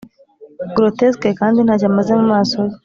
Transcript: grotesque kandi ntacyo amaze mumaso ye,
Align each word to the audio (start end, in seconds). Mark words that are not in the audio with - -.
grotesque 0.75 1.27
kandi 1.39 1.59
ntacyo 1.61 1.85
amaze 1.91 2.11
mumaso 2.19 2.57
ye, 2.67 2.75